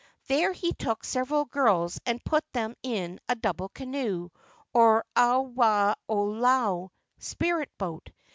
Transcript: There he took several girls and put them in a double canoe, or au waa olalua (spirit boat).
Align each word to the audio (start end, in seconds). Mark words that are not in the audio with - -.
There 0.29 0.51
he 0.51 0.73
took 0.73 1.03
several 1.03 1.45
girls 1.45 1.99
and 2.07 2.25
put 2.25 2.43
them 2.53 2.73
in 2.81 3.19
a 3.29 3.35
double 3.35 3.69
canoe, 3.69 4.29
or 4.73 5.05
au 5.15 5.41
waa 5.43 5.93
olalua 6.09 6.89
(spirit 7.19 7.69
boat). 7.77 8.09